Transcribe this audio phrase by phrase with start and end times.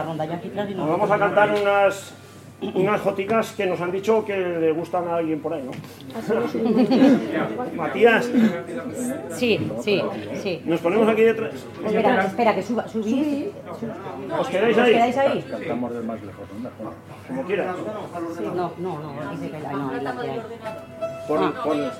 [0.00, 2.12] la, la rondalla aquí atrás y Nos vamos a cantar unas,
[2.74, 5.70] unas joticas que nos han dicho que le gustan a alguien por ahí, ¿no?
[7.76, 8.28] Matías,
[9.32, 10.02] Sí, sí,
[10.42, 10.62] sí.
[10.64, 11.52] nos ponemos aquí detrás.
[11.86, 13.46] Espera, espera, que suba, subís.
[14.38, 14.92] ¿Os quedáis ¿Os ahí?
[14.92, 15.42] quedáis ahí?
[15.50, 16.58] Cantamos del más lejos, ¿no?
[16.60, 16.92] Mejor.
[17.28, 17.76] Como quieras.
[18.36, 19.90] Sí, no, no, no, dice que la, no.
[21.28, 21.90] Pon- pon-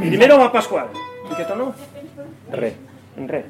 [0.00, 0.86] Primero va Pascual.
[1.30, 1.72] ¿En qué tono?
[2.50, 2.74] Re.
[3.16, 3.44] En re.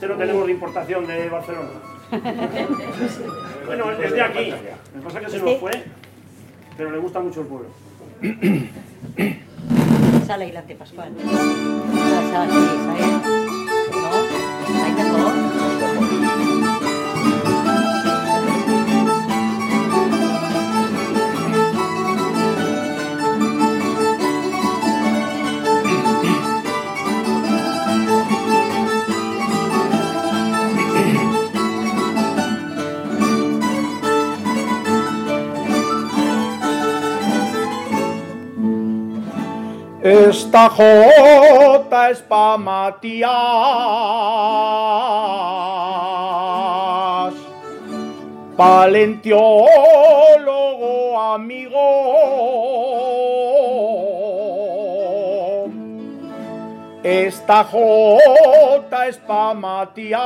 [0.00, 1.68] Este lo tenemos de importación de Barcelona.
[3.66, 4.50] Bueno, es de aquí.
[4.50, 4.72] Lo que
[5.04, 5.84] pasa es que se nos fue,
[6.78, 7.68] pero le gusta mucho el pueblo.
[10.26, 11.12] Sale ahí la Pascual.
[11.20, 13.39] Sale, sale,
[40.50, 43.30] Esta jota es pa' Matías,
[48.56, 51.78] paleontólogo amigo.
[57.04, 60.18] Esta jota es pa' Matías,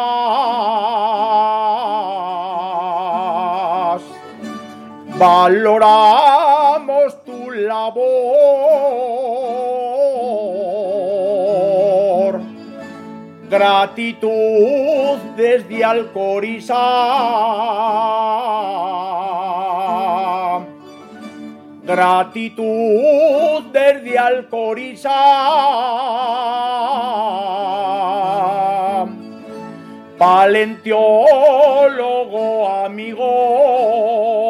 [5.19, 8.34] valoramos tu labor.
[13.55, 16.75] Gratitud desde Alcoriza.
[21.85, 25.15] Gratitud desde Alcoriza.
[30.19, 34.44] Paleontólogo amigo.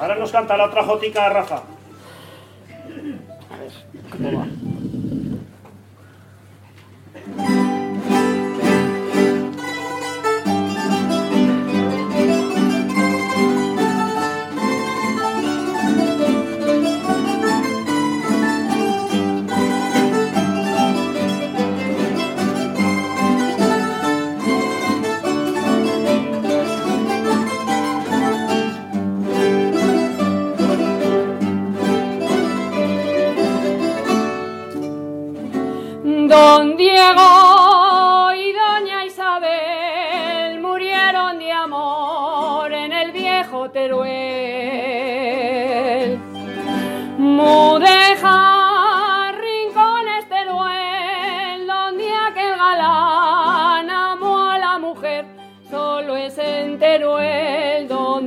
[0.00, 1.62] Ahora nos canta la otra jotica Rafa.
[4.18, 4.63] Don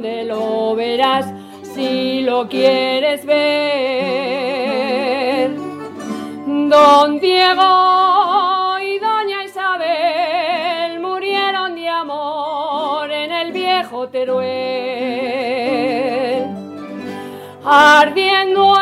[0.01, 1.25] donde lo verás
[1.63, 4.37] si lo quieres ver.
[6.45, 14.45] Don Diego y doña Isabel murieron de amor en el viejo Teruel.
[17.65, 18.75] Ardiendo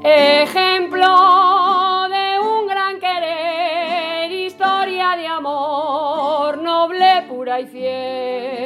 [0.04, 1.08] Ejemplo
[2.10, 8.57] de un gran querer, historia de amor noble, pura y fiel.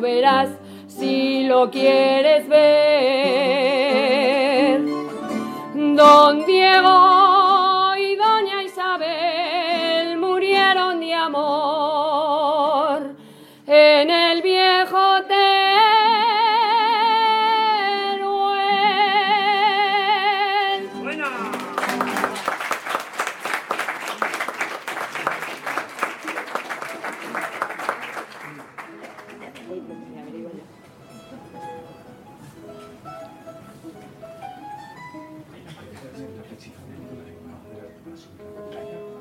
[0.00, 0.48] Verás
[0.86, 2.85] si lo quieres ver.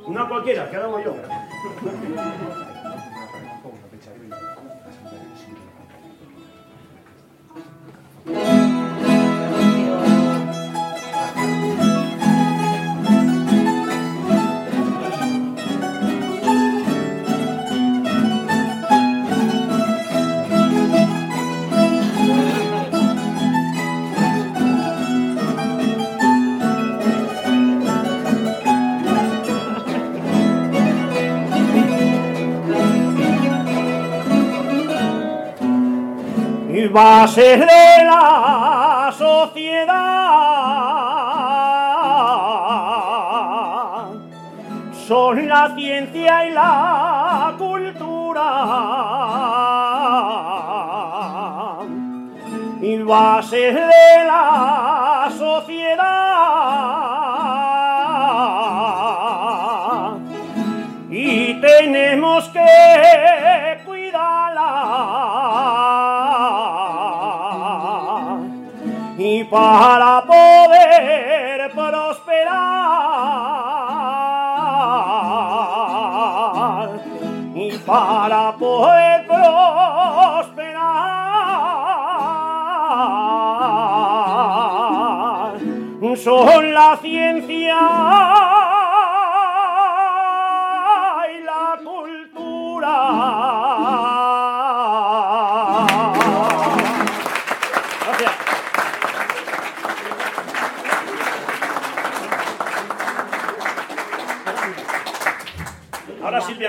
[0.07, 1.15] Una cualquiera, que hago yo.
[36.95, 39.95] Va a ser de la sociedad.
[45.07, 48.49] Son la ciencia y la cultura.
[52.81, 56.15] Y va a ser de la sociedad.
[61.09, 63.04] Y tenemos que
[69.45, 72.49] Y para poder prosperar.
[77.53, 79.45] Y para poder prosperar.
[86.15, 87.77] Son la ciencia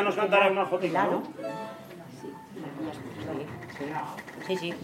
[0.06, 1.11] nos cantará una Claro.
[1.11, 1.23] ¿no?
[4.47, 4.75] Sí, sí.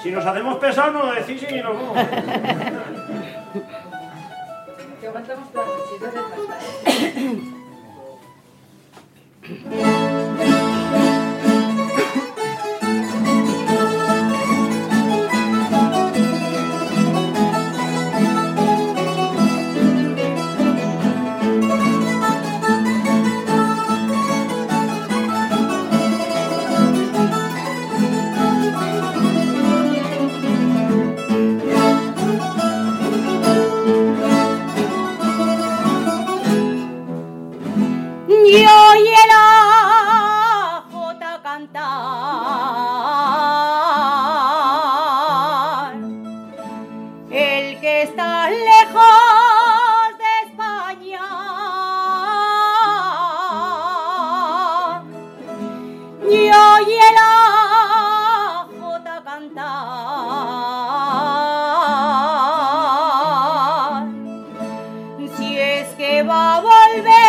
[0.00, 1.98] Si nos hacemos pesados, nos decís y nos vamos.
[5.00, 7.61] Que aguantamos por las noches,
[66.22, 67.21] va a volver,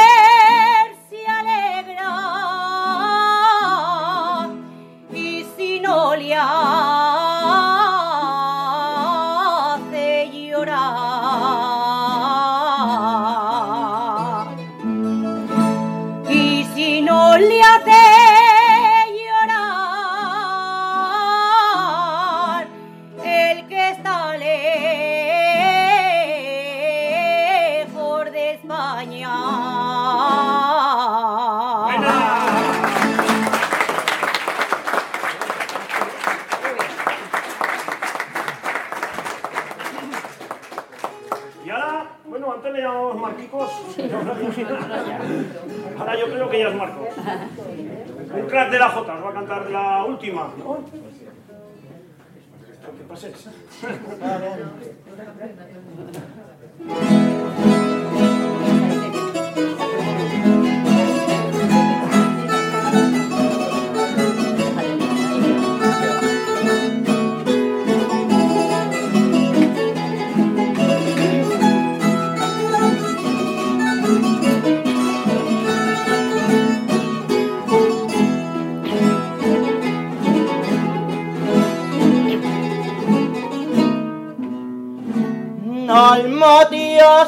[41.73, 43.71] ahora, bueno, antes le llamamos Marquicos.
[45.97, 47.07] Ahora yo creo que ya es Marco.
[48.33, 50.49] Un crack de la Jota, os va a cantar la última.
[52.97, 53.49] ¿Qué paséis?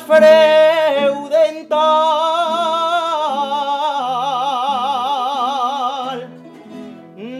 [0.01, 1.39] Freudental.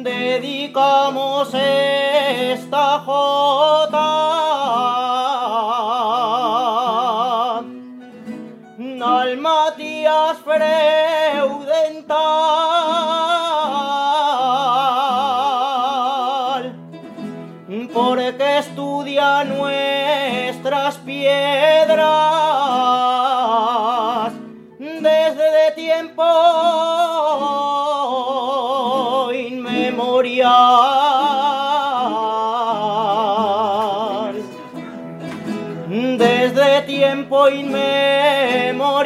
[0.04, 4.16] Dedicamos esta jota
[9.02, 11.86] al Matías Freudental
[17.94, 22.35] porque estudia nuestras piedras
[37.50, 39.06] inmemorial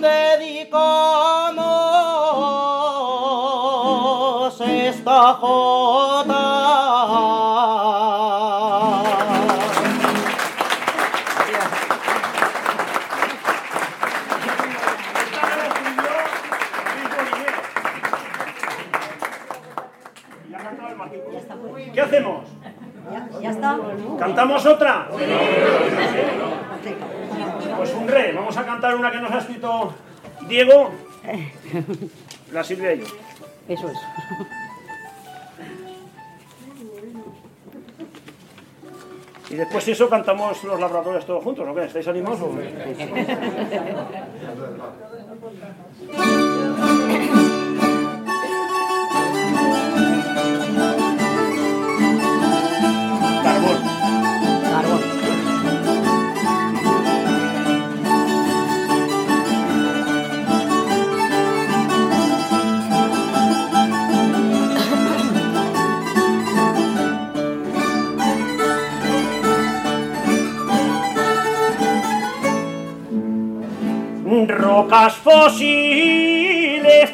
[0.00, 1.68] dedicamos
[4.60, 6.44] esta jota.
[21.94, 22.57] ¿Qué hacemos?
[23.42, 23.78] ¿Ya, está?
[24.18, 25.08] ¿Cantamos otra?
[27.76, 28.32] Pues un re.
[28.32, 29.92] Vamos a cantar una que nos ha escrito
[30.48, 30.90] Diego.
[32.52, 33.06] La Silvia y yo.
[33.68, 33.98] Eso es.
[39.50, 41.84] Y después si eso cantamos los labradores todos juntos, ¿no qué?
[41.84, 42.40] ¿Estáis animados?
[42.42, 42.54] o-
[75.48, 77.10] Rocas fósiles,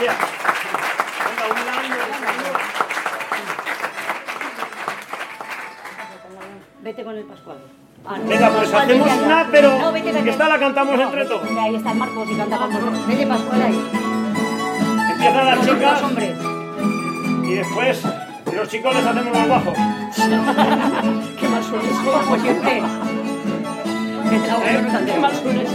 [0.02, 1.32] Gracias.
[6.82, 7.58] Vete con el Pascual.
[8.04, 10.30] Ah, no, Venga, pues Pascual, hacemos vete una, pero No, vete, vete.
[10.30, 11.48] esta la cantamos No, entre todos.
[11.58, 13.06] Ahí está el Marcos y canta con vosotros.
[13.06, 13.90] Vete, Pascual, ahí.
[15.12, 16.36] Empiezan las los chicas hombres.
[17.44, 18.02] y después
[18.56, 19.74] los chicos les hacemos más bajos.
[21.40, 21.92] Qué mal sueles.
[22.04, 22.82] Como siempre.
[24.30, 25.04] Que contar.
[25.04, 25.70] Qué mal sueles.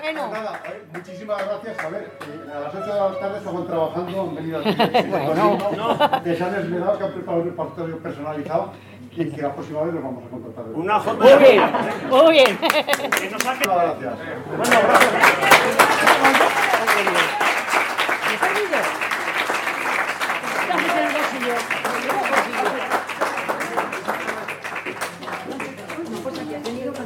[0.00, 1.84] Bueno, Nada, eh, muchísimas gracias.
[1.84, 4.76] A ver, eh, a las 8 de la tarde estaban trabajando, han venido aquí.
[5.08, 5.58] Bueno.
[6.22, 8.72] Que se han esmerado, que han preparado un repertorio personalizado
[9.10, 10.64] y que la próxima vez los vamos a contratar.
[10.74, 11.62] Una foto muy bien,
[12.10, 12.58] muy bien.
[12.58, 13.66] que nos saque.
[13.66, 14.14] Muchas gracias.
[14.56, 15.47] Bueno, gracias.